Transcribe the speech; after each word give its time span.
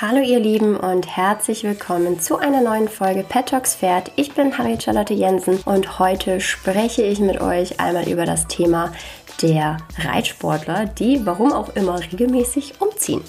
Hallo 0.00 0.22
ihr 0.22 0.40
Lieben 0.40 0.78
und 0.78 1.14
herzlich 1.14 1.62
willkommen 1.62 2.18
zu 2.20 2.38
einer 2.38 2.62
neuen 2.62 2.88
Folge 2.88 3.22
Pet 3.22 3.50
Talks 3.50 3.74
Pferd. 3.74 4.10
Ich 4.16 4.32
bin 4.32 4.56
Harriet 4.56 4.82
Charlotte 4.82 5.12
Jensen 5.12 5.58
und 5.66 5.98
heute 5.98 6.40
spreche 6.40 7.02
ich 7.02 7.18
mit 7.18 7.42
euch 7.42 7.80
einmal 7.80 8.08
über 8.08 8.24
das 8.24 8.46
Thema 8.46 8.94
der 9.42 9.76
Reitsportler, 9.98 10.86
die 10.86 11.26
warum 11.26 11.52
auch 11.52 11.68
immer 11.76 12.00
regelmäßig 12.00 12.80
umziehen. 12.80 13.20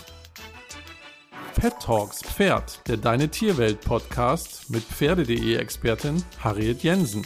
Pet 1.59 1.73
Talks 1.82 2.21
Pferd, 2.21 2.80
der 2.88 2.96
Deine 2.96 3.28
Tierwelt 3.28 3.82
Podcast 3.82 4.70
mit 4.70 4.84
Pferde.de 4.84 5.57
Expertin 5.57 6.23
Harriet 6.41 6.84
Jensen. 6.84 7.25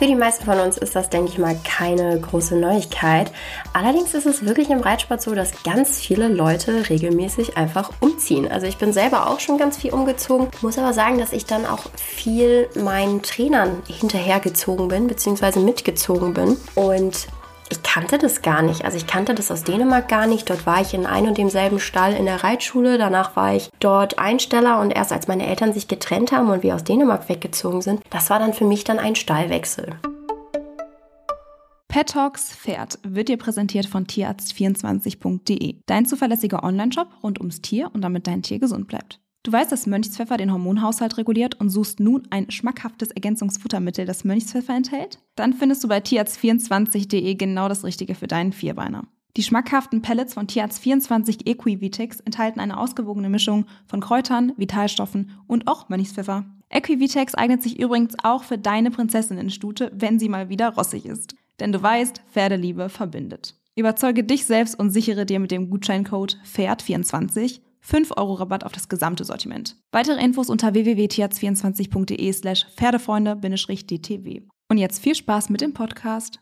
Für 0.00 0.06
die 0.06 0.14
meisten 0.14 0.46
von 0.46 0.58
uns 0.60 0.78
ist 0.78 0.96
das, 0.96 1.10
denke 1.10 1.30
ich 1.30 1.36
mal, 1.36 1.54
keine 1.62 2.18
große 2.18 2.56
Neuigkeit. 2.56 3.30
Allerdings 3.74 4.14
ist 4.14 4.24
es 4.24 4.46
wirklich 4.46 4.70
im 4.70 4.80
Reitsport 4.80 5.20
so, 5.20 5.34
dass 5.34 5.62
ganz 5.62 6.00
viele 6.00 6.28
Leute 6.28 6.88
regelmäßig 6.88 7.58
einfach 7.58 7.90
umziehen. 8.00 8.50
Also 8.50 8.66
ich 8.66 8.78
bin 8.78 8.94
selber 8.94 9.28
auch 9.28 9.40
schon 9.40 9.58
ganz 9.58 9.76
viel 9.76 9.92
umgezogen, 9.92 10.48
muss 10.62 10.78
aber 10.78 10.94
sagen, 10.94 11.18
dass 11.18 11.34
ich 11.34 11.44
dann 11.44 11.66
auch 11.66 11.82
viel 11.96 12.70
meinen 12.76 13.20
Trainern 13.20 13.82
hinterhergezogen 13.88 14.88
bin, 14.88 15.06
beziehungsweise 15.06 15.60
mitgezogen 15.60 16.32
bin. 16.32 16.56
Und 16.74 17.26
ich 17.70 17.82
kannte 17.82 18.18
das 18.18 18.42
gar 18.42 18.62
nicht. 18.62 18.84
Also 18.84 18.96
ich 18.96 19.06
kannte 19.06 19.34
das 19.34 19.50
aus 19.50 19.64
Dänemark 19.64 20.08
gar 20.08 20.26
nicht. 20.26 20.50
Dort 20.50 20.66
war 20.66 20.80
ich 20.80 20.92
in 20.92 21.06
ein 21.06 21.28
und 21.28 21.38
demselben 21.38 21.78
Stall 21.78 22.14
in 22.14 22.26
der 22.26 22.42
Reitschule. 22.42 22.98
Danach 22.98 23.36
war 23.36 23.54
ich 23.54 23.70
dort 23.78 24.18
Einsteller 24.18 24.80
und 24.80 24.90
erst 24.90 25.12
als 25.12 25.28
meine 25.28 25.46
Eltern 25.46 25.72
sich 25.72 25.88
getrennt 25.88 26.32
haben 26.32 26.50
und 26.50 26.62
wir 26.62 26.74
aus 26.74 26.84
Dänemark 26.84 27.28
weggezogen 27.28 27.80
sind, 27.80 28.02
das 28.10 28.28
war 28.28 28.38
dann 28.38 28.54
für 28.54 28.64
mich 28.64 28.84
dann 28.84 28.98
ein 28.98 29.14
Stallwechsel. 29.14 29.94
Pet 31.88 32.10
Talks 32.10 32.54
Pferd 32.54 32.98
wird 33.02 33.28
dir 33.28 33.36
präsentiert 33.36 33.86
von 33.86 34.06
tierarzt24.de, 34.06 35.76
dein 35.86 36.06
zuverlässiger 36.06 36.62
Online-Shop 36.62 37.08
rund 37.22 37.40
ums 37.40 37.62
Tier 37.62 37.90
und 37.92 38.02
damit 38.02 38.26
dein 38.26 38.42
Tier 38.42 38.60
gesund 38.60 38.86
bleibt. 38.86 39.20
Du 39.42 39.52
weißt, 39.52 39.72
dass 39.72 39.86
Mönchspfeffer 39.86 40.36
den 40.36 40.52
Hormonhaushalt 40.52 41.16
reguliert 41.16 41.58
und 41.58 41.70
suchst 41.70 41.98
nun 41.98 42.24
ein 42.28 42.50
schmackhaftes 42.50 43.10
Ergänzungsfuttermittel, 43.10 44.04
das 44.04 44.24
Mönchspfeffer 44.24 44.74
enthält? 44.74 45.18
Dann 45.34 45.54
findest 45.54 45.82
du 45.82 45.88
bei 45.88 45.98
tierarzt24.de 45.98 47.34
genau 47.36 47.68
das 47.68 47.82
Richtige 47.84 48.14
für 48.14 48.26
deinen 48.26 48.52
Vierbeiner. 48.52 49.04
Die 49.38 49.42
schmackhaften 49.42 50.02
Pellets 50.02 50.34
von 50.34 50.46
Tierarzt24 50.46 51.46
Equivitex 51.46 52.20
enthalten 52.20 52.60
eine 52.60 52.78
ausgewogene 52.78 53.30
Mischung 53.30 53.64
von 53.86 54.00
Kräutern, 54.00 54.52
Vitalstoffen 54.58 55.30
und 55.46 55.68
auch 55.68 55.88
Mönchspfeffer. 55.88 56.44
Equivitex 56.68 57.34
eignet 57.34 57.62
sich 57.62 57.80
übrigens 57.80 58.16
auch 58.22 58.44
für 58.44 58.58
deine 58.58 58.90
Prinzessinnenstute, 58.90 59.90
wenn 59.94 60.18
sie 60.18 60.28
mal 60.28 60.50
wieder 60.50 60.74
rossig 60.74 61.06
ist. 61.06 61.34
Denn 61.60 61.72
du 61.72 61.82
weißt, 61.82 62.20
Pferdeliebe 62.30 62.90
verbindet. 62.90 63.54
Überzeuge 63.74 64.22
dich 64.22 64.44
selbst 64.44 64.78
und 64.78 64.90
sichere 64.90 65.24
dir 65.24 65.40
mit 65.40 65.50
dem 65.50 65.70
Gutscheincode 65.70 66.38
PFERD24 66.44 67.60
5 67.80 68.12
Euro 68.16 68.34
Rabatt 68.34 68.64
auf 68.64 68.72
das 68.72 68.88
gesamte 68.88 69.24
Sortiment. 69.24 69.76
Weitere 69.92 70.22
Infos 70.22 70.50
unter 70.50 70.74
www.tierarzt24.de 70.74 72.32
slash 72.32 72.66
Pferdefreunde-dtw. 72.76 74.42
Und 74.70 74.78
jetzt 74.78 75.00
viel 75.00 75.14
Spaß 75.14 75.50
mit 75.50 75.60
dem 75.60 75.74
Podcast. 75.74 76.40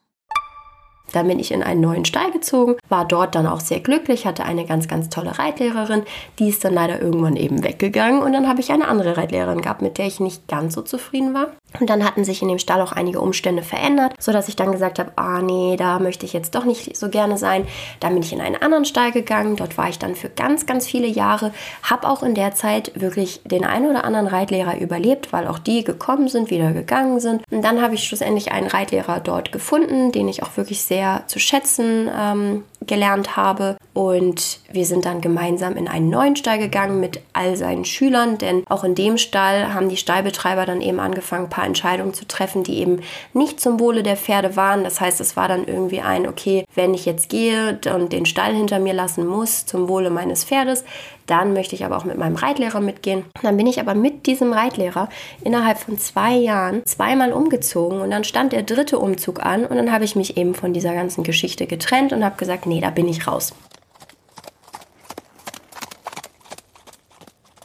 Dann 1.12 1.26
bin 1.26 1.38
ich 1.38 1.52
in 1.52 1.62
einen 1.62 1.80
neuen 1.80 2.04
Stall 2.04 2.30
gezogen, 2.32 2.76
war 2.88 3.06
dort 3.06 3.34
dann 3.34 3.46
auch 3.46 3.60
sehr 3.60 3.80
glücklich, 3.80 4.26
hatte 4.26 4.44
eine 4.44 4.66
ganz, 4.66 4.88
ganz 4.88 5.08
tolle 5.08 5.38
Reitlehrerin. 5.38 6.02
Die 6.38 6.48
ist 6.48 6.64
dann 6.64 6.74
leider 6.74 7.00
irgendwann 7.00 7.36
eben 7.36 7.64
weggegangen 7.64 8.22
und 8.22 8.32
dann 8.32 8.46
habe 8.46 8.60
ich 8.60 8.70
eine 8.70 8.88
andere 8.88 9.16
Reitlehrerin 9.16 9.62
gehabt, 9.62 9.82
mit 9.82 9.98
der 9.98 10.06
ich 10.06 10.20
nicht 10.20 10.48
ganz 10.48 10.74
so 10.74 10.82
zufrieden 10.82 11.34
war. 11.34 11.52
Und 11.80 11.90
dann 11.90 12.04
hatten 12.04 12.24
sich 12.24 12.40
in 12.42 12.48
dem 12.48 12.58
Stall 12.58 12.80
auch 12.80 12.92
einige 12.92 13.20
Umstände 13.20 13.62
verändert, 13.62 14.14
sodass 14.18 14.48
ich 14.48 14.56
dann 14.56 14.72
gesagt 14.72 14.98
habe, 14.98 15.12
ah 15.16 15.42
nee, 15.42 15.76
da 15.76 15.98
möchte 15.98 16.24
ich 16.24 16.32
jetzt 16.32 16.54
doch 16.54 16.64
nicht 16.64 16.96
so 16.96 17.08
gerne 17.10 17.36
sein. 17.36 17.66
Dann 18.00 18.14
bin 18.14 18.22
ich 18.22 18.32
in 18.32 18.40
einen 18.40 18.56
anderen 18.56 18.86
Stall 18.86 19.12
gegangen, 19.12 19.56
dort 19.56 19.76
war 19.76 19.88
ich 19.88 19.98
dann 19.98 20.14
für 20.14 20.30
ganz, 20.30 20.66
ganz 20.66 20.86
viele 20.86 21.06
Jahre, 21.06 21.52
habe 21.82 22.08
auch 22.08 22.22
in 22.22 22.34
der 22.34 22.54
Zeit 22.54 22.92
wirklich 22.94 23.42
den 23.44 23.64
einen 23.64 23.90
oder 23.90 24.04
anderen 24.04 24.26
Reitlehrer 24.26 24.78
überlebt, 24.78 25.32
weil 25.32 25.46
auch 25.46 25.58
die 25.58 25.84
gekommen 25.84 26.28
sind, 26.28 26.50
wieder 26.50 26.72
gegangen 26.72 27.20
sind. 27.20 27.42
Und 27.50 27.62
dann 27.62 27.82
habe 27.82 27.94
ich 27.94 28.04
schlussendlich 28.04 28.50
einen 28.50 28.68
Reitlehrer 28.68 29.20
dort 29.20 29.52
gefunden, 29.52 30.10
den 30.10 30.28
ich 30.28 30.42
auch 30.42 30.56
wirklich 30.56 30.82
sehr 30.82 31.24
zu 31.26 31.38
schätzen 31.38 32.10
ähm, 32.16 32.64
gelernt 32.88 33.36
habe. 33.36 33.76
Und 33.94 34.60
wir 34.70 34.86
sind 34.86 35.04
dann 35.04 35.20
gemeinsam 35.20 35.76
in 35.76 35.88
einen 35.88 36.08
neuen 36.08 36.36
Stall 36.36 36.58
gegangen 36.58 37.00
mit 37.00 37.20
all 37.32 37.56
seinen 37.56 37.84
Schülern, 37.84 38.38
denn 38.38 38.64
auch 38.68 38.84
in 38.84 38.94
dem 38.94 39.18
Stall 39.18 39.74
haben 39.74 39.88
die 39.88 39.96
Stallbetreiber 39.96 40.66
dann 40.66 40.80
eben 40.80 41.00
angefangen, 41.00 41.44
ein 41.44 41.50
paar 41.50 41.66
Entscheidungen 41.66 42.14
zu 42.14 42.26
treffen, 42.26 42.64
die 42.64 42.78
eben 42.78 43.00
nicht 43.32 43.60
zum 43.60 43.78
Wohle 43.80 44.02
der 44.02 44.16
Pferde 44.16 44.56
waren. 44.56 44.84
Das 44.84 45.00
heißt, 45.00 45.20
es 45.20 45.36
war 45.36 45.48
dann 45.48 45.66
irgendwie 45.66 46.00
ein, 46.00 46.26
okay, 46.26 46.64
wenn 46.74 46.94
ich 46.94 47.06
jetzt 47.06 47.28
gehe 47.28 47.78
und 47.94 48.12
den 48.12 48.26
Stall 48.26 48.54
hinter 48.54 48.78
mir 48.78 48.94
lassen 48.94 49.26
muss 49.26 49.66
zum 49.66 49.88
Wohle 49.88 50.10
meines 50.10 50.44
Pferdes, 50.44 50.84
dann 51.28 51.52
möchte 51.52 51.74
ich 51.74 51.84
aber 51.84 51.96
auch 51.96 52.04
mit 52.04 52.18
meinem 52.18 52.36
Reitlehrer 52.36 52.80
mitgehen. 52.80 53.24
Dann 53.42 53.56
bin 53.56 53.66
ich 53.66 53.80
aber 53.80 53.94
mit 53.94 54.26
diesem 54.26 54.52
Reitlehrer 54.52 55.08
innerhalb 55.44 55.78
von 55.78 55.98
zwei 55.98 56.34
Jahren 56.34 56.84
zweimal 56.86 57.32
umgezogen 57.32 58.00
und 58.00 58.10
dann 58.10 58.24
stand 58.24 58.52
der 58.52 58.62
dritte 58.62 58.98
Umzug 58.98 59.44
an 59.44 59.64
und 59.64 59.76
dann 59.76 59.92
habe 59.92 60.04
ich 60.04 60.16
mich 60.16 60.36
eben 60.36 60.54
von 60.54 60.72
dieser 60.72 60.94
ganzen 60.94 61.24
Geschichte 61.24 61.66
getrennt 61.66 62.12
und 62.12 62.24
habe 62.24 62.36
gesagt, 62.36 62.66
nee, 62.66 62.80
da 62.80 62.90
bin 62.90 63.08
ich 63.08 63.26
raus. 63.26 63.54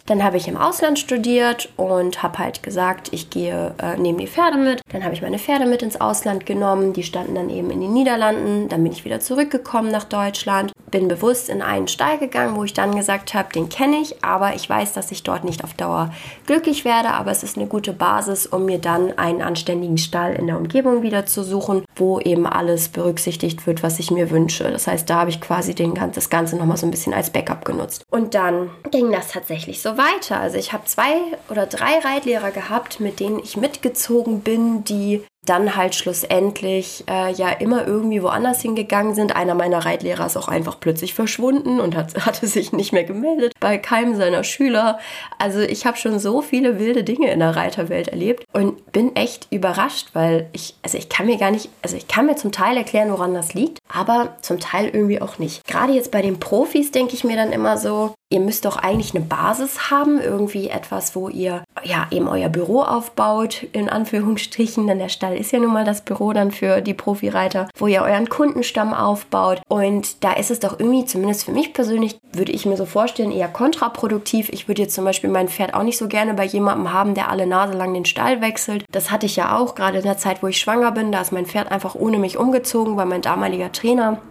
Dann 0.06 0.22
habe 0.22 0.36
ich 0.36 0.50
im 0.50 0.58
Ausland 0.58 1.00
studiert 1.00 1.70
und 1.78 2.24
habe 2.24 2.40
halt 2.40 2.62
gesagt, 2.62 3.08
ich 3.14 3.30
gehe, 3.30 3.74
äh, 3.82 3.96
nehme 3.98 4.18
die 4.18 4.28
Pferde 4.28 4.58
mit. 4.58 4.82
Dann 4.92 5.02
habe 5.06 5.14
ich 5.14 5.22
meine 5.22 5.40
Pferde 5.40 5.66
mit 5.66 5.82
ins 5.82 6.02
Ausland 6.02 6.46
genommen. 6.46 6.92
Die 6.92 7.04
standen 7.04 7.36
dann 7.36 7.50
eben 7.50 7.72
in 7.72 7.80
den 7.80 7.94
Niederlanden. 7.94 8.68
Dann 8.68 8.84
bin 8.84 8.92
ich 8.92 9.06
wieder 9.06 9.22
zurückgekommen 9.22 9.92
nach 9.92 10.04
Deutschland. 10.04 10.74
Bin 10.92 11.08
bewusst 11.08 11.48
in 11.48 11.62
einen 11.62 11.88
Stall 11.88 12.18
gegangen, 12.18 12.58
wo 12.58 12.66
ich 12.66 12.74
dann 12.74 12.96
gesagt 12.96 13.34
habe, 13.34 13.54
den 13.54 13.70
kenne 13.70 13.96
ich, 13.96 14.24
aber 14.24 14.56
ich 14.56 14.70
weiß, 14.70 14.92
dass 14.92 15.10
ich 15.12 15.24
dort 15.24 15.46
nicht 15.46 15.64
auf 15.64 15.74
Dauer 15.74 16.14
glücklich 16.46 16.84
werde. 16.84 17.12
Aber 17.12 17.32
es 17.32 17.42
ist 17.42 17.58
eine 17.58 17.68
gute 17.68 17.94
Basis, 17.94 18.46
um 18.46 18.66
mir 18.66 18.80
dann 18.80 19.18
einen 19.18 19.42
anständigen 19.42 19.98
Stall 19.98 20.34
in 20.36 20.48
der 20.48 20.58
Umgebung 20.58 21.02
wieder 21.02 21.26
zu 21.26 21.44
suchen, 21.44 21.86
wo 21.96 22.20
eben 22.20 22.46
alles 22.46 22.90
berücksichtigt 22.90 23.66
wird, 23.68 23.84
was 23.84 24.00
ich 24.00 24.12
mir 24.12 24.32
wünsche. 24.32 24.70
Das 24.72 24.88
heißt, 24.88 25.10
da 25.10 25.22
habe 25.22 25.30
ich 25.30 25.42
quasi 25.42 25.76
den, 25.76 25.94
das 26.14 26.30
Ganze 26.30 26.56
nochmal 26.56 26.78
so 26.78 26.86
ein 26.86 26.92
bisschen 26.92 27.14
als 27.14 27.30
Backup 27.30 27.66
genutzt. 27.66 28.04
Und 28.10 28.34
dann 28.34 28.70
ging 28.92 29.12
das 29.12 29.30
tatsächlich 29.30 29.82
so 29.82 29.98
weiter. 29.98 30.40
Also 30.40 30.58
ich 30.58 30.74
habe 30.74 30.86
zwei 30.86 31.14
oder 31.50 31.66
drei 31.66 32.00
Reitlehrer 32.00 32.52
gehabt, 32.52 33.00
mit 33.00 33.20
denen 33.20 33.40
ich 33.40 33.58
mitgezogen 33.58 34.42
bin, 34.42 34.84
die 34.84 35.24
dann 35.46 35.76
halt 35.76 35.94
schlussendlich 35.96 37.04
äh, 37.10 37.32
ja 37.34 37.50
immer 37.50 37.86
irgendwie 37.86 38.24
woanders 38.24 38.62
hingegangen 38.62 39.14
sind. 39.14 39.36
Einer 39.36 39.56
meiner 39.56 39.86
Reitlehrer 39.86 40.26
ist 40.26 40.38
auch 40.38 40.48
einfach 40.48 40.80
plötzlich 40.80 41.14
verschwunden 41.14 41.80
und 41.80 41.96
hat, 41.96 42.16
hatte 42.26 42.48
sich 42.48 42.72
nicht 42.72 42.94
mehr 42.94 43.04
gemeldet 43.04 43.54
bei 43.60 43.78
keinem 43.78 44.16
seiner 44.16 44.44
Schüler. 44.44 45.00
Also 45.38 45.60
ich 45.60 45.86
habe 45.86 45.98
schon 45.98 46.20
so 46.20 46.42
viele 46.42 46.80
wilde 46.80 47.04
Dinge 47.04 47.32
in 47.32 47.40
der 47.40 47.56
Reiterwelt 47.56 48.08
erlebt 48.08 48.46
und 48.54 48.92
bin 48.92 49.16
echt 49.16 49.48
überrascht, 49.52 50.10
weil 50.14 50.50
ich, 50.54 50.76
also 50.82 50.98
ich 50.98 51.10
kann 51.10 51.26
mir 51.26 51.38
gar 51.38 51.52
nicht, 51.52 51.70
also 51.82 51.98
ich 51.98 52.08
kann 52.08 52.26
mir 52.26 52.36
zum 52.36 52.52
Teil 52.52 52.78
erklären, 52.78 53.12
woran 53.12 53.34
das 53.34 53.54
liegt, 53.54 53.80
aber 53.94 54.36
zum 54.42 54.60
Teil 54.60 54.90
irgendwie 54.90 55.22
auch 55.22 55.40
nicht. 55.40 55.66
Gerade 55.68 55.94
jetzt 55.94 56.12
bei 56.12 56.22
den 56.22 56.40
Profis 56.40 56.92
denke 56.92 57.14
ich 57.14 57.24
mir 57.24 57.36
dann 57.36 57.52
immer 57.52 57.78
so, 57.78 58.14
ihr 58.34 58.40
müsst 58.40 58.66
doch 58.66 58.78
eigentlich 58.78 59.14
eine 59.14 59.24
Basis 59.24 59.92
haben, 59.92 60.20
irgendwie 60.20 60.70
etwas, 60.70 61.16
wo 61.16 61.30
ihr 61.30 61.64
ja 61.84 62.08
eben 62.10 62.28
euer 62.28 62.50
Büro 62.50 62.82
aufbaut, 62.82 63.64
in 63.74 63.90
Anführungsstrichen, 63.90 64.88
denn 64.88 64.98
der 64.98 65.10
Stall 65.10 65.38
ist 65.38 65.52
ja 65.52 65.60
nun 65.60 65.72
mal 65.72 65.86
das 65.86 66.02
Büro 66.02 66.34
dann 66.34 66.52
für 66.52 66.82
die 66.82 66.96
Profireiter, 66.96 67.70
wo 67.78 67.86
ihr 67.86 68.02
euren 68.02 68.30
Kundenstamm 68.30 68.94
aufbaut. 68.94 69.62
Und 69.68 70.24
da 70.24 70.34
ist 70.34 70.50
es 70.50 70.60
doch 70.60 70.80
irgendwie, 70.80 71.06
zumindest 71.06 71.46
für 71.46 71.52
mich 71.52 71.74
persönlich, 71.74 72.18
würde 72.32 72.52
ich 72.52 72.66
mir 72.66 72.78
so 72.78 72.86
vorstellen, 72.86 73.32
eher 73.32 73.48
kontraproduktiv. 73.48 74.50
Ich 74.50 74.68
würde 74.68 74.82
jetzt 74.82 74.96
zum 74.96 75.06
Beispiel 75.06 75.30
mein 75.30 75.50
Pferd 75.50 75.76
auch 75.76 75.84
nicht 75.84 76.00
so 76.00 76.08
gerne 76.08 76.34
bei 76.34 76.46
jemandem 76.46 76.92
haben, 76.92 77.14
der 77.14 77.30
alle 77.30 77.46
Nase 77.46 77.74
lang 77.74 77.94
den 77.94 78.06
Stall 78.06 78.42
wechselt. 78.42 78.86
Das 78.92 79.12
hatte 79.12 79.28
ich 79.28 79.36
ja 79.36 79.56
auch, 79.56 79.76
gerade 79.76 80.00
in 80.00 80.04
der 80.04 80.18
Zeit, 80.18 80.42
wo 80.42 80.48
ich 80.48 80.58
schwanger 80.58 80.92
bin. 80.92 81.12
Da 81.12 81.22
ist 81.22 81.32
mein 81.32 81.46
Pferd 81.46 81.72
einfach 81.72 81.94
ohne 81.94 82.18
mich 82.18 82.38
umgezogen, 82.38 82.98
weil 82.98 83.06
mein 83.06 83.22
damaliger 83.22 83.72
Trainer 83.84 84.22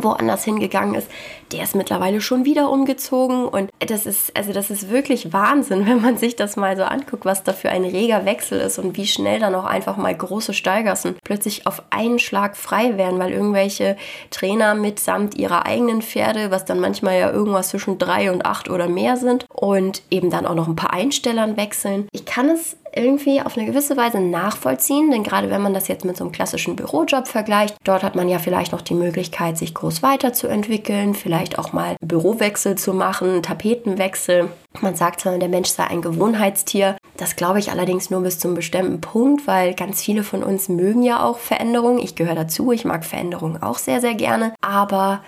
woanders 0.00 0.44
hingegangen 0.44 0.94
ist, 0.94 1.10
der 1.50 1.64
ist 1.64 1.74
mittlerweile 1.74 2.20
schon 2.20 2.44
wieder 2.44 2.70
umgezogen 2.70 3.46
und 3.46 3.68
das 3.86 4.06
ist 4.06 4.36
also 4.36 4.52
das 4.52 4.70
ist 4.70 4.90
wirklich 4.90 5.32
Wahnsinn, 5.32 5.86
wenn 5.86 6.00
man 6.00 6.18
sich 6.18 6.36
das 6.36 6.56
mal 6.56 6.76
so 6.76 6.82
anguckt, 6.82 7.24
was 7.24 7.42
da 7.42 7.52
für 7.52 7.70
ein 7.70 7.84
reger 7.84 8.24
Wechsel 8.24 8.60
ist 8.60 8.78
und 8.78 8.96
wie 8.96 9.06
schnell 9.06 9.40
dann 9.40 9.54
auch 9.54 9.64
einfach 9.64 9.96
mal 9.96 10.14
große 10.14 10.54
Steigassen 10.54 11.16
plötzlich 11.24 11.66
auf 11.66 11.82
einen 11.90 12.18
Schlag 12.18 12.56
frei 12.56 12.96
werden, 12.96 13.18
weil 13.18 13.32
irgendwelche 13.32 13.96
Trainer 14.30 14.74
mitsamt 14.74 15.36
ihrer 15.36 15.66
eigenen 15.66 16.02
Pferde, 16.02 16.50
was 16.50 16.64
dann 16.64 16.80
manchmal 16.80 17.18
ja 17.18 17.30
irgendwas 17.30 17.68
zwischen 17.68 17.98
drei 17.98 18.30
und 18.30 18.46
acht 18.46 18.70
oder 18.70 18.88
mehr 18.88 19.16
sind 19.16 19.46
und 19.48 20.02
eben 20.10 20.30
dann 20.30 20.46
auch 20.46 20.54
noch 20.54 20.68
ein 20.68 20.76
paar 20.76 20.92
Einstellern 20.92 21.56
wechseln. 21.56 22.08
Ich 22.12 22.24
kann 22.24 22.48
es 22.48 22.76
irgendwie 22.94 23.40
auf 23.40 23.56
eine 23.56 23.66
gewisse 23.66 23.96
Weise 23.96 24.20
nachvollziehen, 24.20 25.10
denn 25.10 25.22
gerade 25.22 25.50
wenn 25.50 25.62
man 25.62 25.74
das 25.74 25.88
jetzt 25.88 26.04
mit 26.04 26.16
so 26.16 26.24
einem 26.24 26.32
klassischen 26.32 26.76
Bürojob 26.76 27.26
vergleicht, 27.26 27.76
dort 27.84 28.02
hat 28.02 28.14
man 28.14 28.28
ja 28.28 28.38
vielleicht 28.38 28.72
noch 28.72 28.82
die 28.82 28.94
Möglichkeit, 28.94 29.58
sich 29.58 29.74
groß 29.74 30.02
weiterzuentwickeln, 30.02 31.14
vielleicht 31.14 31.58
auch 31.58 31.72
mal 31.72 31.96
Bürowechsel 32.00 32.76
zu 32.76 32.92
machen, 32.92 33.42
Tapetenwechsel. 33.72 34.50
Man 34.80 34.94
sagt 34.94 35.20
zwar, 35.20 35.38
der 35.38 35.48
Mensch 35.48 35.70
sei 35.70 35.84
ein 35.84 36.02
Gewohnheitstier, 36.02 36.96
Das 37.16 37.36
glaube 37.36 37.58
ich 37.58 37.70
allerdings 37.70 38.10
nur 38.10 38.22
bis 38.22 38.38
zum 38.38 38.54
bestimmten 38.54 39.00
Punkt, 39.00 39.46
weil 39.46 39.74
ganz 39.74 40.02
viele 40.02 40.22
von 40.24 40.42
uns 40.42 40.68
mögen 40.68 41.02
ja 41.02 41.22
auch 41.22 41.38
Veränderungen. 41.38 41.98
Ich 41.98 42.14
gehöre 42.14 42.34
dazu, 42.34 42.72
ich 42.72 42.84
mag 42.84 43.04
Veränderungen 43.04 43.62
auch 43.62 43.78
sehr, 43.78 44.00
sehr 44.00 44.14
gerne. 44.14 44.54
Aber 44.60 45.20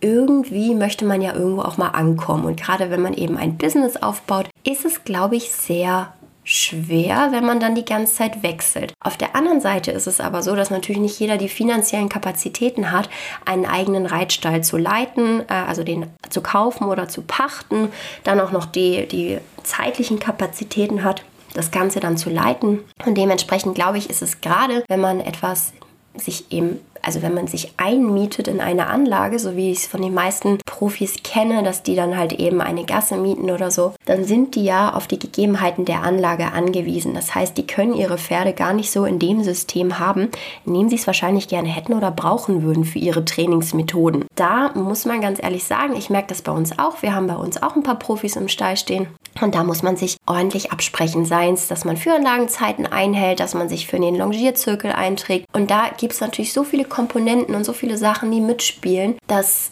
irgendwie 0.00 0.74
möchte 0.74 1.06
man 1.06 1.22
ja 1.22 1.34
irgendwo 1.34 1.62
auch 1.62 1.78
mal 1.78 1.88
ankommen. 1.88 2.44
Und 2.44 2.60
gerade 2.60 2.90
wenn 2.90 3.00
man 3.00 3.14
eben 3.14 3.36
ein 3.36 3.56
Business 3.56 3.96
aufbaut, 3.96 4.48
ist 4.64 4.84
es, 4.84 5.04
glaube 5.04 5.36
ich, 5.36 5.50
sehr 5.50 6.12
schwer, 6.44 7.28
wenn 7.30 7.44
man 7.44 7.58
dann 7.58 7.74
die 7.74 7.84
ganze 7.84 8.14
Zeit 8.14 8.42
wechselt. 8.42 8.92
Auf 9.00 9.16
der 9.16 9.34
anderen 9.34 9.60
Seite 9.60 9.90
ist 9.90 10.06
es 10.06 10.20
aber 10.20 10.42
so, 10.42 10.54
dass 10.54 10.70
natürlich 10.70 11.00
nicht 11.00 11.18
jeder 11.18 11.38
die 11.38 11.48
finanziellen 11.48 12.08
Kapazitäten 12.08 12.92
hat, 12.92 13.08
einen 13.46 13.64
eigenen 13.64 14.06
Reitstall 14.06 14.62
zu 14.62 14.76
leiten, 14.76 15.40
äh, 15.48 15.54
also 15.54 15.82
den 15.82 16.06
zu 16.28 16.42
kaufen 16.42 16.84
oder 16.84 17.08
zu 17.08 17.22
pachten, 17.22 17.88
dann 18.22 18.40
auch 18.40 18.52
noch 18.52 18.66
die, 18.66 19.08
die 19.08 19.38
zeitlichen 19.62 20.18
Kapazitäten 20.18 21.02
hat, 21.02 21.24
das 21.54 21.70
Ganze 21.70 22.00
dann 22.00 22.18
zu 22.18 22.30
leiten. 22.30 22.80
Und 23.06 23.16
dementsprechend 23.16 23.74
glaube 23.74 23.98
ich, 23.98 24.10
ist 24.10 24.22
es 24.22 24.40
gerade, 24.40 24.84
wenn 24.88 25.00
man 25.00 25.20
etwas 25.20 25.72
sich 26.16 26.52
eben 26.52 26.80
also 27.04 27.22
wenn 27.22 27.34
man 27.34 27.46
sich 27.46 27.72
einmietet 27.76 28.48
in 28.48 28.60
eine 28.60 28.86
Anlage, 28.86 29.38
so 29.38 29.56
wie 29.56 29.70
ich 29.70 29.78
es 29.78 29.86
von 29.86 30.02
den 30.02 30.14
meisten 30.14 30.58
Profis 30.66 31.22
kenne, 31.22 31.62
dass 31.62 31.82
die 31.82 31.94
dann 31.94 32.16
halt 32.16 32.32
eben 32.32 32.60
eine 32.60 32.84
Gasse 32.84 33.16
mieten 33.16 33.50
oder 33.50 33.70
so, 33.70 33.94
dann 34.06 34.24
sind 34.24 34.54
die 34.54 34.64
ja 34.64 34.94
auf 34.94 35.06
die 35.06 35.18
Gegebenheiten 35.18 35.84
der 35.84 36.02
Anlage 36.02 36.52
angewiesen. 36.52 37.14
Das 37.14 37.34
heißt, 37.34 37.56
die 37.56 37.66
können 37.66 37.94
ihre 37.94 38.18
Pferde 38.18 38.52
gar 38.52 38.72
nicht 38.72 38.90
so 38.90 39.04
in 39.04 39.18
dem 39.18 39.42
System 39.42 39.98
haben, 39.98 40.30
in 40.66 40.74
dem 40.74 40.88
sie 40.88 40.96
es 40.96 41.06
wahrscheinlich 41.06 41.48
gerne 41.48 41.68
hätten 41.68 41.94
oder 41.94 42.10
brauchen 42.10 42.62
würden 42.62 42.84
für 42.84 42.98
ihre 42.98 43.24
Trainingsmethoden. 43.24 44.24
Da 44.34 44.72
muss 44.74 45.04
man 45.04 45.20
ganz 45.20 45.42
ehrlich 45.42 45.64
sagen, 45.64 45.94
ich 45.96 46.10
merke 46.10 46.28
das 46.28 46.42
bei 46.42 46.52
uns 46.52 46.78
auch. 46.78 47.02
Wir 47.02 47.14
haben 47.14 47.26
bei 47.26 47.36
uns 47.36 47.62
auch 47.62 47.76
ein 47.76 47.82
paar 47.82 47.98
Profis 47.98 48.36
im 48.36 48.48
Stall 48.48 48.76
stehen. 48.76 49.06
Und 49.40 49.54
da 49.54 49.64
muss 49.64 49.82
man 49.82 49.96
sich 49.96 50.16
ordentlich 50.26 50.72
absprechen, 50.72 51.24
seien 51.24 51.54
es, 51.54 51.68
dass 51.68 51.84
man 51.84 51.96
Führanlagenzeiten 51.96 52.86
einhält, 52.86 53.40
dass 53.40 53.54
man 53.54 53.68
sich 53.68 53.86
für 53.86 53.98
den 53.98 54.16
Longierzirkel 54.16 54.92
einträgt. 54.92 55.46
Und 55.52 55.70
da 55.70 55.88
gibt 55.96 56.12
es 56.12 56.20
natürlich 56.20 56.52
so 56.52 56.64
viele 56.64 56.84
Komponenten 56.84 57.54
und 57.54 57.64
so 57.64 57.72
viele 57.72 57.98
Sachen, 57.98 58.30
die 58.30 58.40
mitspielen, 58.40 59.16
dass 59.26 59.70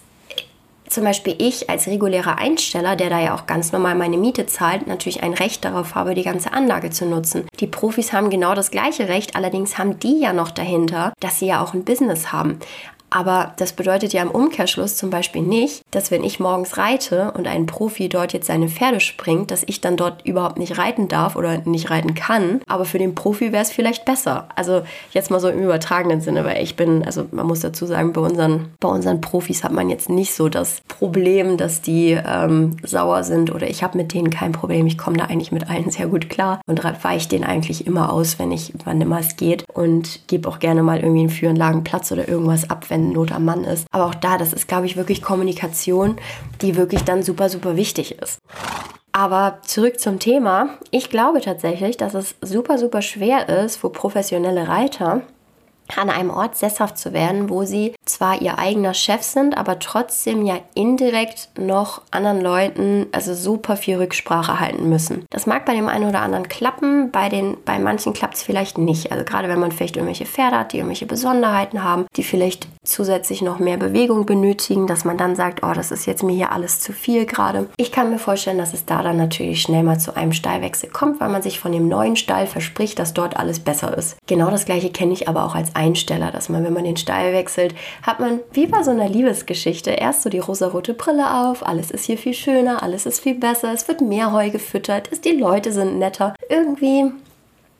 zum 0.93 1.05
Beispiel 1.05 1.35
ich 1.39 1.71
als 1.71 1.87
regulärer 1.87 2.39
Einsteller, 2.39 2.97
der 2.97 3.09
da 3.09 3.19
ja 3.19 3.35
auch 3.35 3.47
ganz 3.47 3.73
normal 3.73 3.95
meine 3.95 4.19
Miete 4.19 4.45
zahlt, 4.47 4.87
natürlich 4.87 5.23
ein 5.23 5.33
Recht 5.33 5.65
darauf 5.65 5.95
habe, 5.95 6.15
die 6.15 6.23
ganze 6.23 6.53
Anlage 6.53 6.91
zu 6.91 7.07
nutzen. 7.07 7.47
Die 7.61 7.67
Profis 7.67 8.13
haben 8.13 8.29
genau 8.29 8.55
das 8.55 8.71
gleiche 8.71 9.09
Recht, 9.09 9.35
allerdings 9.35 9.79
haben 9.79 9.99
die 9.99 10.21
ja 10.21 10.35
noch 10.35 10.51
dahinter, 10.51 11.15
dass 11.21 11.39
sie 11.39 11.47
ja 11.47 11.63
auch 11.63 11.73
ein 11.73 11.85
Business 11.85 12.31
haben. 12.31 12.59
Aber 13.13 13.53
das 13.59 13.75
bedeutet 13.75 14.15
ja 14.15 14.23
im 14.23 14.31
Umkehrschluss 14.31 14.97
zum 14.97 15.11
Beispiel 15.11 15.43
nicht, 15.43 15.83
dass 15.91 16.11
wenn 16.11 16.25
ich 16.25 16.41
morgens 16.41 16.79
reite 16.79 17.33
und 17.33 17.47
ein 17.47 17.67
Profi 17.67 18.09
dort 18.09 18.33
jetzt 18.33 18.47
seine 18.47 18.69
Pferde 18.69 19.01
springt, 19.01 19.51
dass 19.51 19.65
ich 19.67 19.83
dann 19.83 19.99
dort 19.99 20.25
überhaupt 20.27 20.59
nicht 20.59 20.79
reiten 20.79 21.09
darf 21.09 21.37
oder 21.37 21.59
nicht 21.67 21.91
reiten 21.91 22.15
kann. 22.15 22.63
Aber 22.67 22.87
für 22.87 22.99
den 22.99 23.15
Profi 23.15 23.53
wäre 23.53 23.63
es 23.63 23.71
vielleicht 23.71 24.07
besser. 24.07 24.49
Also 24.57 24.83
jetzt 25.11 25.31
mal 25.31 25.41
so 25.41 25.49
im 25.49 25.63
übertragenen 25.63 26.23
Sinne, 26.23 26.47
weil 26.47 26.63
ich 26.63 26.75
bin, 26.75 27.05
also 27.05 27.27
man 27.33 27.47
muss 27.47 27.61
dazu 27.61 27.85
sagen, 27.85 28.15
bei 28.15 28.23
unseren, 28.23 28.71
bei 28.81 28.89
unseren 28.89 29.21
Profis 29.21 29.63
hat 29.63 29.73
man 29.73 29.91
jetzt 29.91 30.09
nicht 30.09 30.33
so 30.33 30.49
das 30.49 30.81
Problem, 30.89 31.59
dass 31.59 31.83
die 31.83 32.13
ähm, 32.13 32.79
sauer 32.83 33.25
sind 33.25 33.55
oder 33.55 33.69
ich 33.69 33.83
habe 33.83 33.99
mit 33.99 34.15
denen 34.15 34.31
kein 34.31 34.53
Problem. 34.53 34.87
Ich 34.87 34.97
komme 34.97 35.19
da 35.19 35.25
eigentlich 35.25 35.53
mit 35.53 35.69
allen 35.69 35.91
sehr 35.91 36.07
gut 36.07 36.31
klar 36.31 36.63
und 36.67 36.83
weiche 37.05 37.29
den 37.29 37.45
eigentlich 37.45 37.87
immer 37.87 38.11
aus, 38.11 38.39
wenn 38.39 38.53
ich, 38.53 38.73
wann 38.87 39.03
immer 39.03 39.21
es 39.21 39.37
geht 39.37 39.65
und 39.69 40.21
gebe 40.29 40.49
auch 40.49 40.61
gerne 40.61 40.83
mal 40.83 41.01
irgendwie 41.01 41.21
einen 41.21 41.29
Führenlagenplatz 41.29 42.11
oder 42.11 42.27
irgendwas 42.27 42.71
ab, 42.71 42.87
wenn 42.89 43.02
wenn 43.03 43.13
Not 43.13 43.33
am 43.33 43.45
Mann 43.45 43.65
ist. 43.65 43.87
Aber 43.91 44.07
auch 44.07 44.15
da, 44.15 44.39
das 44.39 44.53
ist, 44.53 44.69
glaube 44.69 44.87
ich, 44.87 44.97
wirklich 44.97 45.23
Kommunikation, 45.23 46.17
die 46.61 46.77
wirklich 46.77 47.03
dann 47.03 47.23
super, 47.23 47.49
super 47.49 47.77
wichtig 47.77 48.19
ist. 48.21 48.39
Aber 49.13 49.59
zurück 49.63 50.01
zum 50.01 50.19
Thema. 50.19 50.71
Ich 50.91 51.11
glaube 51.11 51.41
tatsächlich, 51.41 51.97
dass 51.97 52.15
es 52.15 52.35
super, 52.41 52.79
super 52.79 53.03
schwer 53.03 53.49
ist 53.49 53.77
für 53.77 53.91
professionelle 53.91 54.69
Reiter, 54.69 55.21
an 55.99 56.11
einem 56.11 56.31
Ort 56.31 56.57
sesshaft 56.57 56.99
zu 56.99 57.13
werden, 57.13 57.49
wo 57.49 57.65
sie 57.65 57.95
zwar 58.05 58.41
ihr 58.41 58.59
eigener 58.59 58.95
Chef 58.95 59.23
sind, 59.23 59.57
aber 59.57 59.79
trotzdem 59.79 60.45
ja 60.45 60.59
indirekt 60.75 61.51
noch 61.59 62.03
anderen 62.11 62.41
Leuten 62.41 63.07
also 63.13 63.35
super 63.35 63.77
viel 63.77 63.97
Rücksprache 63.97 64.61
halten 64.61 64.89
müssen. 64.89 65.27
Das 65.31 65.47
mag 65.47 65.65
bei 65.65 65.75
dem 65.75 65.89
einen 65.89 66.09
oder 66.09 66.21
anderen 66.21 66.49
klappen, 66.49 67.11
bei, 67.11 67.29
den, 67.29 67.57
bei 67.65 67.79
manchen 67.79 68.13
klappt 68.13 68.35
es 68.35 68.43
vielleicht 68.43 68.79
nicht. 68.79 69.13
Also 69.13 69.25
gerade 69.25 69.49
wenn 69.49 69.61
man 69.61 69.73
vielleicht 69.73 69.97
irgendwelche 69.97 70.27
Pferde 70.27 70.59
hat, 70.59 70.73
die 70.73 70.79
irgendwelche 70.79 71.07
Besonderheiten 71.07 71.83
haben, 71.83 72.07
die 72.17 72.23
vielleicht 72.23 72.69
zusätzlich 72.85 73.43
noch 73.43 73.59
mehr 73.59 73.77
Bewegung 73.77 74.27
benötigen, 74.27 74.87
dass 74.87 75.05
man 75.05 75.17
dann 75.17 75.37
sagt, 75.37 75.63
oh, 75.63 75.73
das 75.75 75.91
ist 75.91 76.07
jetzt 76.07 76.23
mir 76.23 76.35
hier 76.35 76.53
alles 76.53 76.81
zu 76.81 76.93
viel 76.93 77.27
gerade. 77.27 77.69
Ich 77.77 77.93
kann 77.93 78.11
mir 78.11 78.19
vorstellen, 78.19 78.59
dass 78.59 78.75
es 78.75 78.85
da 78.85 79.03
dann 79.03 79.17
natürlich 79.17 79.63
schnell 79.63 79.83
mal 79.83 79.99
zu 79.99 80.17
einem 80.17 80.33
Stallwechsel 80.33 80.91
kommt, 80.91 81.21
weil 81.21 81.29
man 81.29 81.43
sich 81.43 81.61
von 81.61 81.73
dem 81.73 81.89
neuen 81.89 82.17
Stall 82.17 82.47
verspricht, 82.47 82.99
dass 82.99 83.15
dort 83.15 83.37
alles 83.37 83.61
besser 83.61 83.97
ist. 83.97 84.17
Genau 84.27 84.51
das 84.51 84.65
gleiche 84.65 84.91
kenne 84.91 85.13
ich 85.13 85.29
aber 85.29 85.45
auch 85.45 85.55
als 85.55 85.75
Einsteller, 85.83 86.31
dass 86.31 86.49
man, 86.49 86.65
wenn 86.65 86.73
man 86.73 86.85
den 86.85 86.97
Stall 86.97 87.33
wechselt, 87.33 87.75
hat 88.03 88.21
man 88.21 88.41
wie 88.53 88.67
bei 88.67 88.83
so 88.83 88.93
einer 88.93 89.09
Liebesgeschichte 89.09 89.91
erst 89.91 90.23
so 90.23 90.31
die 90.31 90.39
rosarote 90.39 90.95
Brille 90.95 91.49
auf, 91.49 91.67
alles 91.67 91.91
ist 91.91 92.05
hier 92.05 92.19
viel 92.19 92.35
schöner, 92.35 92.83
alles 92.83 93.07
ist 93.07 93.21
viel 93.21 93.35
besser, 93.35 93.73
es 93.73 93.89
wird 93.89 94.01
mehr 94.01 94.33
Heu 94.33 94.51
gefüttert, 94.51 95.11
die 95.25 95.33
Leute 95.33 95.73
sind 95.73 95.99
netter. 95.99 96.35
Irgendwie 96.49 97.11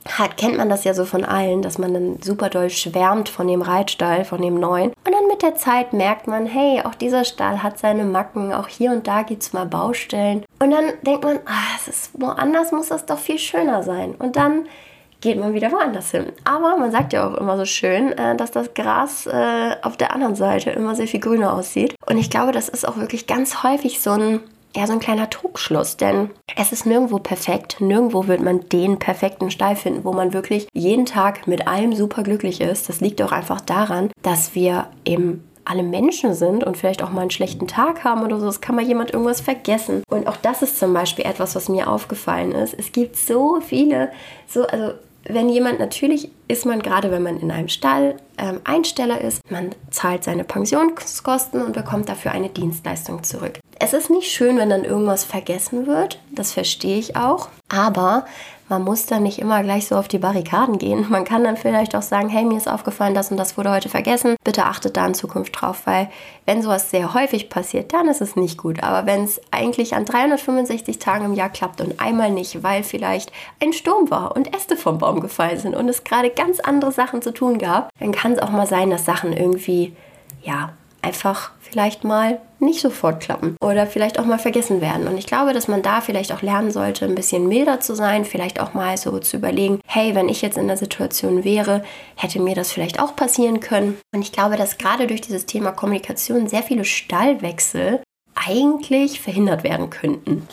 hat, 0.09 0.37
kennt 0.37 0.57
man 0.57 0.69
das 0.69 0.83
ja 0.85 0.95
so 0.95 1.05
von 1.05 1.25
allen, 1.25 1.63
dass 1.63 1.79
man 1.79 1.95
dann 1.95 2.23
super 2.23 2.49
doll 2.49 2.71
schwärmt 2.71 3.29
von 3.29 3.47
dem 3.47 3.63
Reitstall, 3.63 4.25
von 4.25 4.43
dem 4.43 4.59
neuen. 4.59 4.91
Und 5.07 5.13
dann 5.13 5.29
mit 5.29 5.43
der 5.43 5.55
Zeit 5.55 5.93
merkt 5.93 6.27
man, 6.27 6.47
hey, 6.47 6.83
auch 6.85 6.97
dieser 6.97 7.25
Stall 7.25 7.63
hat 7.63 7.79
seine 7.79 8.05
Macken, 8.05 8.53
auch 8.53 8.67
hier 8.67 8.91
und 8.91 9.07
da 9.07 9.23
gibt 9.23 9.43
es 9.43 9.53
mal 9.53 9.67
Baustellen. 9.67 10.45
Und 10.59 10.73
dann 10.73 10.93
denkt 11.03 11.25
man, 11.25 11.39
ah, 11.47 11.77
es 11.77 11.89
ist, 11.89 12.11
woanders 12.15 12.73
muss 12.73 12.89
das 12.89 13.07
doch 13.07 13.19
viel 13.19 13.39
schöner 13.39 13.83
sein. 13.85 14.15
Und 14.19 14.35
dann 14.35 14.67
geht 15.23 15.39
man 15.39 15.55
wieder 15.55 15.73
woanders 15.73 16.11
hin. 16.11 16.27
Aber 16.45 16.77
man 16.77 16.93
sagt 16.93 17.15
ja 17.15 17.27
auch 17.27 17.35
immer 17.35 17.57
so 17.57 17.65
schön, 17.65 18.13
äh, 18.13 18.37
dass 18.37 18.51
das 18.51 18.75
Gras 18.75 19.27
äh, 19.27 19.77
auf 19.81 19.97
der 19.97 20.15
anderen 20.15 20.35
Seite 20.35 20.71
immer 20.71 20.95
sehr 20.95 21.07
viel 21.07 21.21
grüner 21.21 21.55
aussieht. 21.55 21.95
Und 22.05 22.19
ich 22.19 22.29
glaube, 22.29 22.53
das 22.53 22.69
ist 22.69 22.87
auch 22.87 22.99
wirklich 22.99 23.27
ganz 23.27 23.63
häufig 23.63 24.01
so 24.01 24.11
ein 24.11 24.41
ja, 24.75 24.87
so 24.87 24.95
ein 24.95 25.01
kleiner 25.01 25.29
Trugschluss, 25.29 25.99
denn 25.99 26.31
es 26.57 26.73
ist 26.73 26.87
nirgendwo 26.87 27.19
perfekt. 27.19 27.77
Nirgendwo 27.81 28.27
wird 28.27 28.41
man 28.41 28.69
den 28.71 28.99
perfekten 28.99 29.51
Stall 29.51 29.77
finden, 29.77 30.05
wo 30.05 30.15
man 30.15 30.33
wirklich 30.33 30.67
jeden 30.73 31.05
Tag 31.05 31.47
mit 31.47 31.69
allem 31.69 31.95
super 31.95 32.23
glücklich 32.23 32.63
ist. 32.63 32.89
Das 32.89 33.01
liegt 33.01 33.21
auch 33.21 33.33
einfach 33.33 33.61
daran, 33.61 34.11
dass 34.23 34.55
wir 34.55 34.87
eben 35.05 35.45
alle 35.65 35.83
Menschen 35.83 36.35
sind 36.35 36.65
und 36.65 36.77
vielleicht 36.77 37.03
auch 37.03 37.11
mal 37.11 37.21
einen 37.21 37.31
schlechten 37.31 37.69
Tag 37.69 38.03
haben 38.03 38.23
oder 38.23 38.41
so. 38.41 38.49
Es 38.49 38.61
kann 38.61 38.75
mal 38.75 38.85
jemand 38.85 39.13
irgendwas 39.13 39.41
vergessen. 39.41 40.03
Und 40.09 40.27
auch 40.27 40.37
das 40.37 40.63
ist 40.63 40.79
zum 40.79 40.93
Beispiel 40.93 41.25
etwas, 41.25 41.55
was 41.55 41.69
mir 41.69 41.89
aufgefallen 41.89 42.53
ist. 42.53 42.75
Es 42.75 42.93
gibt 42.93 43.17
so 43.17 43.61
viele, 43.61 44.11
so, 44.49 44.67
also 44.67 44.95
wenn 45.25 45.49
jemand 45.49 45.79
natürlich 45.79 46.31
ist 46.49 46.67
man 46.67 46.83
gerade, 46.83 47.11
wenn 47.11 47.23
man 47.23 47.39
in 47.39 47.51
einem 47.51 47.69
Stall 47.69 48.17
ähm, 48.39 48.61
Einsteller 48.65 49.21
ist, 49.21 49.41
man 49.51 49.71
zahlt 49.91 50.25
seine 50.25 50.45
Pensionskosten 50.45 51.63
und 51.63 51.73
bekommt 51.73 52.09
dafür 52.09 52.33
eine 52.33 52.49
Dienstleistung 52.49 53.23
zurück. 53.23 53.61
Es 53.79 53.93
ist 53.93 54.11
nicht 54.11 54.31
schön, 54.31 54.59
wenn 54.59 54.71
dann 54.71 54.85
irgendwas 54.85 55.25
vergessen 55.25 55.87
wird, 55.87 56.21
das 56.33 56.53
verstehe 56.53 56.99
ich 56.99 57.17
auch, 57.17 57.49
aber 57.69 58.27
man 58.73 58.85
muss 58.85 59.05
dann 59.05 59.23
nicht 59.23 59.39
immer 59.39 59.63
gleich 59.63 59.87
so 59.87 59.97
auf 59.97 60.09
die 60.09 60.19
Barrikaden 60.19 60.79
gehen. 60.79 61.07
Man 61.11 61.25
kann 61.25 61.45
dann 61.45 61.59
vielleicht 61.59 61.95
auch 61.95 62.03
sagen, 62.03 62.31
hey, 62.31 62.45
mir 62.45 62.57
ist 62.57 62.71
aufgefallen, 62.71 63.15
das 63.15 63.31
und 63.31 63.37
das 63.37 63.59
wurde 63.59 63.71
heute 63.71 63.91
vergessen. 63.91 64.37
Bitte 64.45 64.65
achtet 64.65 64.97
da 64.97 65.07
in 65.07 65.15
Zukunft 65.15 65.61
drauf, 65.61 65.83
weil 65.85 66.09
wenn 66.47 66.63
sowas 66.63 66.91
sehr 66.91 67.13
häufig 67.13 67.51
passiert, 67.51 67.93
dann 67.93 68.09
ist 68.09 68.23
es 68.23 68.35
nicht 68.35 68.57
gut. 68.57 68.83
Aber 68.83 69.07
wenn 69.07 69.25
es 69.25 69.43
eigentlich 69.51 69.95
an 69.95 70.07
365 70.07 70.99
Tagen 70.99 71.27
im 71.27 71.35
Jahr 71.35 71.51
klappt 71.51 71.83
und 71.83 72.01
einmal 72.01 72.31
nicht, 72.31 72.63
weil 72.63 72.83
vielleicht 72.83 73.31
ein 73.63 73.75
Sturm 73.75 74.11
war 74.11 74.35
und 74.35 74.57
Äste 74.57 74.79
vom 74.79 74.97
Baum 74.97 75.21
gefallen 75.21 75.59
sind 75.59 75.77
und 75.77 75.89
es 75.91 76.03
gerade 76.03 76.31
ganz 76.31 76.59
andere 76.59 76.93
Sachen 76.93 77.21
zu 77.21 77.33
tun 77.33 77.59
gab, 77.59 77.91
dann 78.01 78.13
kann 78.13 78.33
es 78.33 78.39
auch 78.39 78.51
mal 78.51 78.67
sein, 78.67 78.89
dass 78.89 79.05
Sachen 79.05 79.35
irgendwie, 79.35 79.95
ja, 80.43 80.73
einfach 81.03 81.51
vielleicht 81.61 82.05
mal 82.05 82.41
nicht 82.61 82.81
sofort 82.81 83.21
klappen 83.21 83.57
oder 83.61 83.87
vielleicht 83.87 84.19
auch 84.19 84.25
mal 84.25 84.39
vergessen 84.39 84.81
werden. 84.81 85.09
Und 85.09 85.19
ich 85.19 85.27
glaube, 85.27 85.53
dass 85.53 85.69
man 85.69 85.83
da 85.83 86.01
vielleicht 86.01 86.33
auch 86.33 86.43
lernen 86.43 86.71
sollte, 86.71 87.05
ein 87.05 87.15
bisschen 87.15 87.49
milder 87.49 87.81
zu 87.81 87.95
sein, 87.95 88.25
vielleicht 88.25 88.61
auch 88.61 88.73
mal 88.73 88.97
so 88.97 89.19
zu 89.19 89.37
überlegen, 89.37 89.81
hey, 89.87 90.15
wenn 90.15 90.29
ich 90.29 90.43
jetzt 90.43 90.59
in 90.59 90.69
der 90.69 90.77
Situation 90.77 91.45
wäre, 91.45 91.83
hätte 92.15 92.41
mir 92.41 92.55
das 92.55 92.73
vielleicht 92.73 93.01
auch 93.01 93.17
passieren 93.17 93.61
können. 93.61 93.99
Und 94.15 94.23
ich 94.23 94.33
glaube, 94.33 94.57
dass 94.57 94.79
gerade 94.79 95.07
durch 95.09 95.21
dieses 95.21 95.47
Thema 95.47 95.73
Kommunikation 95.73 96.47
sehr 96.47 96.63
viele 96.63 96.85
Stallwechsel 96.85 98.01
eigentlich 98.35 99.21
verhindert 99.21 99.65
werden 99.65 99.91
könnten. 99.91 100.47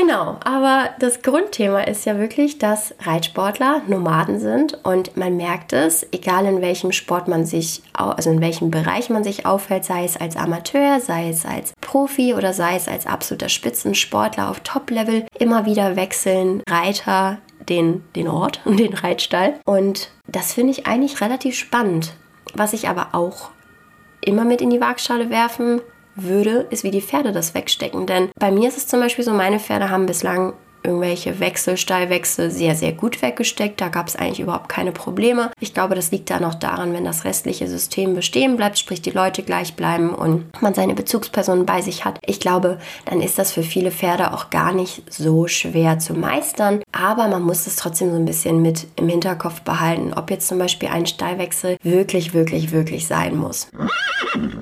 Genau, 0.00 0.38
aber 0.44 0.88
das 0.98 1.20
Grundthema 1.20 1.82
ist 1.82 2.06
ja 2.06 2.18
wirklich, 2.18 2.56
dass 2.56 2.94
Reitsportler 3.00 3.82
Nomaden 3.86 4.40
sind 4.40 4.82
und 4.82 5.14
man 5.18 5.36
merkt 5.36 5.74
es, 5.74 6.06
egal 6.10 6.46
in 6.46 6.62
welchem 6.62 6.90
Sport 6.90 7.28
man 7.28 7.44
sich, 7.44 7.82
also 7.92 8.30
in 8.30 8.40
welchem 8.40 8.70
Bereich 8.70 9.10
man 9.10 9.24
sich 9.24 9.44
aufhält, 9.44 9.84
sei 9.84 10.06
es 10.06 10.16
als 10.16 10.36
Amateur, 10.36 11.00
sei 11.00 11.28
es 11.28 11.44
als 11.44 11.74
Profi 11.82 12.32
oder 12.32 12.54
sei 12.54 12.76
es 12.76 12.88
als 12.88 13.06
absoluter 13.06 13.50
Spitzensportler 13.50 14.48
auf 14.48 14.60
Top-Level, 14.60 15.26
immer 15.38 15.66
wieder 15.66 15.96
wechseln 15.96 16.62
Reiter 16.66 17.36
den, 17.68 18.02
den 18.16 18.28
Ort 18.28 18.62
und 18.64 18.80
den 18.80 18.94
Reitstall. 18.94 19.60
Und 19.66 20.10
das 20.26 20.54
finde 20.54 20.70
ich 20.70 20.86
eigentlich 20.86 21.20
relativ 21.20 21.56
spannend. 21.56 22.14
Was 22.54 22.72
ich 22.72 22.88
aber 22.88 23.08
auch 23.12 23.50
immer 24.22 24.46
mit 24.46 24.62
in 24.62 24.70
die 24.70 24.80
Waagschale 24.80 25.28
werfen 25.28 25.82
würde, 26.16 26.66
ist, 26.70 26.84
wie 26.84 26.90
die 26.90 27.00
Pferde 27.00 27.32
das 27.32 27.54
wegstecken. 27.54 28.06
Denn 28.06 28.30
bei 28.38 28.50
mir 28.50 28.68
ist 28.68 28.76
es 28.76 28.86
zum 28.86 29.00
Beispiel 29.00 29.24
so, 29.24 29.32
meine 29.32 29.58
Pferde 29.58 29.90
haben 29.90 30.06
bislang 30.06 30.54
irgendwelche 30.82 31.40
Wechsel, 31.40 31.76
Stallwechsel 31.76 32.50
sehr, 32.50 32.74
sehr 32.74 32.92
gut 32.92 33.22
weggesteckt. 33.22 33.80
Da 33.80 33.88
gab 33.88 34.08
es 34.08 34.16
eigentlich 34.16 34.40
überhaupt 34.40 34.68
keine 34.68 34.92
Probleme. 34.92 35.50
Ich 35.60 35.74
glaube, 35.74 35.94
das 35.94 36.10
liegt 36.10 36.30
dann 36.30 36.44
auch 36.44 36.54
daran, 36.54 36.92
wenn 36.92 37.04
das 37.04 37.24
restliche 37.24 37.68
System 37.68 38.14
bestehen 38.14 38.56
bleibt, 38.56 38.78
sprich 38.78 39.02
die 39.02 39.10
Leute 39.10 39.42
gleich 39.42 39.74
bleiben 39.74 40.14
und 40.14 40.46
man 40.62 40.74
seine 40.74 40.94
Bezugspersonen 40.94 41.66
bei 41.66 41.82
sich 41.82 42.04
hat. 42.04 42.18
Ich 42.24 42.40
glaube, 42.40 42.78
dann 43.04 43.20
ist 43.20 43.38
das 43.38 43.52
für 43.52 43.62
viele 43.62 43.90
Pferde 43.90 44.32
auch 44.32 44.50
gar 44.50 44.72
nicht 44.72 45.02
so 45.10 45.46
schwer 45.46 45.98
zu 45.98 46.14
meistern. 46.14 46.82
Aber 46.92 47.28
man 47.28 47.42
muss 47.42 47.66
es 47.66 47.76
trotzdem 47.76 48.10
so 48.10 48.16
ein 48.16 48.24
bisschen 48.24 48.62
mit 48.62 48.86
im 48.96 49.08
Hinterkopf 49.08 49.62
behalten, 49.62 50.12
ob 50.14 50.30
jetzt 50.30 50.48
zum 50.48 50.58
Beispiel 50.58 50.88
ein 50.88 51.06
Stallwechsel 51.06 51.76
wirklich, 51.82 52.34
wirklich, 52.34 52.72
wirklich 52.72 53.06
sein 53.06 53.36
muss. 53.36 53.68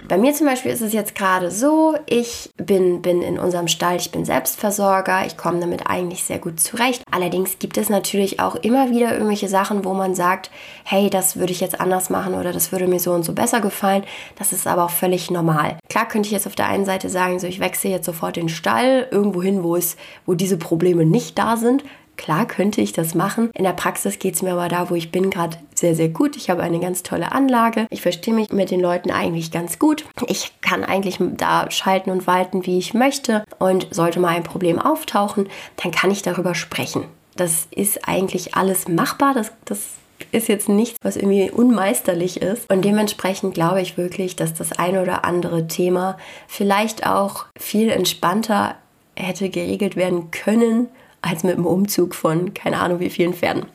Bei 0.08 0.16
mir 0.16 0.32
zum 0.32 0.46
Beispiel 0.46 0.72
ist 0.72 0.80
es 0.80 0.92
jetzt 0.92 1.14
gerade 1.14 1.50
so, 1.50 1.94
ich 2.06 2.50
bin, 2.56 3.02
bin 3.02 3.22
in 3.22 3.38
unserem 3.38 3.68
Stall, 3.68 3.96
ich 3.96 4.10
bin 4.10 4.24
Selbstversorger, 4.24 5.26
ich 5.26 5.36
komme 5.36 5.60
damit 5.60 5.86
eigentlich 5.86 6.07
sehr 6.16 6.38
gut 6.38 6.60
zurecht. 6.60 7.02
Allerdings 7.10 7.58
gibt 7.58 7.78
es 7.78 7.88
natürlich 7.88 8.40
auch 8.40 8.56
immer 8.56 8.90
wieder 8.90 9.12
irgendwelche 9.12 9.48
Sachen, 9.48 9.84
wo 9.84 9.94
man 9.94 10.14
sagt, 10.14 10.50
hey, 10.84 11.10
das 11.10 11.36
würde 11.36 11.52
ich 11.52 11.60
jetzt 11.60 11.80
anders 11.80 12.10
machen 12.10 12.34
oder 12.34 12.52
das 12.52 12.72
würde 12.72 12.86
mir 12.86 13.00
so 13.00 13.12
und 13.12 13.24
so 13.24 13.32
besser 13.32 13.60
gefallen. 13.60 14.04
Das 14.36 14.52
ist 14.52 14.66
aber 14.66 14.84
auch 14.84 14.90
völlig 14.90 15.30
normal. 15.30 15.76
Klar 15.88 16.08
könnte 16.08 16.26
ich 16.26 16.32
jetzt 16.32 16.46
auf 16.46 16.54
der 16.54 16.68
einen 16.68 16.84
Seite 16.84 17.08
sagen, 17.08 17.38
so 17.38 17.46
ich 17.46 17.60
wechsle 17.60 17.90
jetzt 17.90 18.06
sofort 18.06 18.36
den 18.36 18.48
Stall 18.48 19.06
irgendwo 19.10 19.42
hin, 19.42 19.62
wo 19.62 19.76
es, 19.76 19.96
wo 20.26 20.34
diese 20.34 20.56
Probleme 20.56 21.04
nicht 21.04 21.38
da 21.38 21.56
sind. 21.56 21.84
Klar 22.18 22.46
könnte 22.46 22.82
ich 22.82 22.92
das 22.92 23.14
machen. 23.14 23.50
In 23.54 23.64
der 23.64 23.72
Praxis 23.72 24.18
geht 24.18 24.34
es 24.34 24.42
mir 24.42 24.52
aber 24.52 24.68
da, 24.68 24.90
wo 24.90 24.94
ich 24.96 25.10
bin, 25.10 25.30
gerade 25.30 25.56
sehr, 25.74 25.94
sehr 25.94 26.08
gut. 26.08 26.36
Ich 26.36 26.50
habe 26.50 26.62
eine 26.62 26.80
ganz 26.80 27.02
tolle 27.02 27.32
Anlage. 27.32 27.86
Ich 27.90 28.02
verstehe 28.02 28.34
mich 28.34 28.50
mit 28.50 28.70
den 28.70 28.80
Leuten 28.80 29.10
eigentlich 29.10 29.52
ganz 29.52 29.78
gut. 29.78 30.04
Ich 30.26 30.52
kann 30.60 30.84
eigentlich 30.84 31.18
da 31.20 31.70
schalten 31.70 32.10
und 32.10 32.26
walten, 32.26 32.66
wie 32.66 32.76
ich 32.76 32.92
möchte. 32.92 33.44
Und 33.58 33.86
sollte 33.92 34.20
mal 34.20 34.34
ein 34.34 34.42
Problem 34.42 34.78
auftauchen, 34.78 35.48
dann 35.76 35.92
kann 35.92 36.10
ich 36.10 36.22
darüber 36.22 36.54
sprechen. 36.54 37.04
Das 37.36 37.68
ist 37.70 38.08
eigentlich 38.08 38.56
alles 38.56 38.88
machbar. 38.88 39.32
Das, 39.32 39.52
das 39.64 39.86
ist 40.32 40.48
jetzt 40.48 40.68
nichts, 40.68 40.98
was 41.02 41.16
irgendwie 41.16 41.52
unmeisterlich 41.52 42.42
ist. 42.42 42.70
Und 42.70 42.84
dementsprechend 42.84 43.54
glaube 43.54 43.80
ich 43.80 43.96
wirklich, 43.96 44.34
dass 44.34 44.54
das 44.54 44.72
eine 44.72 45.02
oder 45.02 45.24
andere 45.24 45.68
Thema 45.68 46.18
vielleicht 46.48 47.06
auch 47.06 47.46
viel 47.56 47.90
entspannter 47.90 48.74
hätte 49.14 49.50
geregelt 49.50 49.94
werden 49.94 50.32
können, 50.32 50.88
als 51.20 51.42
mit 51.42 51.56
dem 51.56 51.66
Umzug 51.66 52.14
von 52.14 52.54
keine 52.54 52.78
Ahnung 52.78 53.00
wie 53.00 53.10
vielen 53.10 53.34
Pferden. 53.34 53.66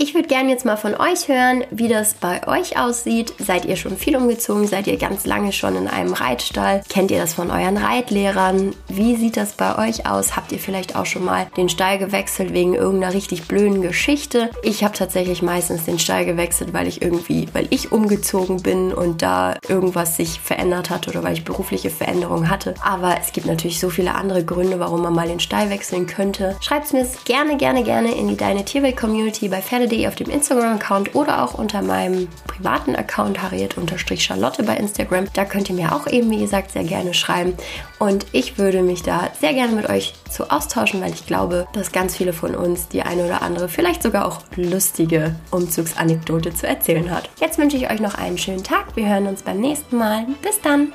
Ich 0.00 0.14
würde 0.14 0.28
gerne 0.28 0.50
jetzt 0.50 0.64
mal 0.64 0.76
von 0.76 0.94
euch 0.94 1.26
hören, 1.26 1.64
wie 1.72 1.88
das 1.88 2.14
bei 2.14 2.46
euch 2.46 2.78
aussieht. 2.78 3.34
Seid 3.40 3.64
ihr 3.64 3.74
schon 3.74 3.96
viel 3.96 4.16
umgezogen? 4.16 4.68
Seid 4.68 4.86
ihr 4.86 4.96
ganz 4.96 5.26
lange 5.26 5.52
schon 5.52 5.74
in 5.74 5.88
einem 5.88 6.12
Reitstall? 6.12 6.82
Kennt 6.88 7.10
ihr 7.10 7.18
das 7.20 7.34
von 7.34 7.50
euren 7.50 7.76
Reitlehrern? 7.76 8.76
Wie 8.86 9.16
sieht 9.16 9.36
das 9.36 9.54
bei 9.54 9.76
euch 9.76 10.06
aus? 10.06 10.36
Habt 10.36 10.52
ihr 10.52 10.60
vielleicht 10.60 10.94
auch 10.94 11.04
schon 11.04 11.24
mal 11.24 11.48
den 11.56 11.68
Stall 11.68 11.98
gewechselt 11.98 12.52
wegen 12.52 12.74
irgendeiner 12.74 13.12
richtig 13.12 13.48
blöden 13.48 13.82
Geschichte? 13.82 14.50
Ich 14.62 14.84
habe 14.84 14.94
tatsächlich 14.94 15.42
meistens 15.42 15.86
den 15.86 15.98
Stall 15.98 16.24
gewechselt, 16.24 16.72
weil 16.72 16.86
ich 16.86 17.02
irgendwie, 17.02 17.48
weil 17.52 17.66
ich 17.70 17.90
umgezogen 17.90 18.62
bin 18.62 18.94
und 18.94 19.20
da 19.20 19.56
irgendwas 19.66 20.16
sich 20.16 20.38
verändert 20.38 20.90
hat 20.90 21.08
oder 21.08 21.24
weil 21.24 21.32
ich 21.32 21.44
berufliche 21.44 21.90
Veränderungen 21.90 22.48
hatte. 22.48 22.74
Aber 22.84 23.16
es 23.20 23.32
gibt 23.32 23.48
natürlich 23.48 23.80
so 23.80 23.90
viele 23.90 24.14
andere 24.14 24.44
Gründe, 24.44 24.78
warum 24.78 25.02
man 25.02 25.12
mal 25.12 25.26
den 25.26 25.40
Stall 25.40 25.70
wechseln 25.70 26.06
könnte. 26.06 26.56
Schreibt 26.60 26.92
mir 26.92 27.00
es 27.00 27.24
gerne, 27.24 27.56
gerne, 27.56 27.82
gerne 27.82 28.14
in 28.14 28.28
die 28.28 28.36
Deine 28.36 28.64
Tierwelt-Community 28.64 29.48
bei 29.48 29.60
Pferde 29.60 29.87
harriet.de 29.88 30.06
auf 30.06 30.14
dem 30.14 30.30
Instagram-Account 30.30 31.14
oder 31.14 31.42
auch 31.42 31.54
unter 31.54 31.82
meinem 31.82 32.28
privaten 32.46 32.94
Account 32.94 33.42
harriet-charlotte 33.42 34.62
bei 34.62 34.76
Instagram. 34.76 35.26
Da 35.34 35.44
könnt 35.44 35.68
ihr 35.68 35.74
mir 35.74 35.94
auch 35.94 36.06
eben, 36.06 36.30
wie 36.30 36.38
gesagt, 36.38 36.72
sehr 36.72 36.84
gerne 36.84 37.14
schreiben. 37.14 37.54
Und 37.98 38.26
ich 38.32 38.58
würde 38.58 38.82
mich 38.82 39.02
da 39.02 39.28
sehr 39.40 39.54
gerne 39.54 39.74
mit 39.74 39.88
euch 39.88 40.14
zu 40.30 40.50
austauschen, 40.50 41.00
weil 41.00 41.12
ich 41.12 41.26
glaube, 41.26 41.66
dass 41.72 41.92
ganz 41.92 42.16
viele 42.16 42.32
von 42.32 42.54
uns 42.54 42.88
die 42.88 43.02
eine 43.02 43.24
oder 43.24 43.42
andere, 43.42 43.68
vielleicht 43.68 44.02
sogar 44.02 44.26
auch 44.26 44.40
lustige 44.56 45.34
Umzugsanekdote 45.50 46.54
zu 46.54 46.66
erzählen 46.66 47.10
hat. 47.10 47.30
Jetzt 47.40 47.58
wünsche 47.58 47.76
ich 47.76 47.90
euch 47.90 48.00
noch 48.00 48.14
einen 48.14 48.38
schönen 48.38 48.64
Tag. 48.64 48.96
Wir 48.96 49.08
hören 49.08 49.26
uns 49.26 49.42
beim 49.42 49.60
nächsten 49.60 49.96
Mal. 49.96 50.26
Bis 50.42 50.60
dann! 50.60 50.92